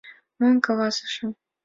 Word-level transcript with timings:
—Мом 0.39 0.55
каласышым? 0.65 1.29